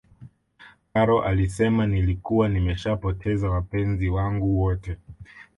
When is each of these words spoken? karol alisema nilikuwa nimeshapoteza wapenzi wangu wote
karol 0.93 1.23
alisema 1.27 1.87
nilikuwa 1.87 2.49
nimeshapoteza 2.49 3.49
wapenzi 3.49 4.09
wangu 4.09 4.61
wote 4.61 4.97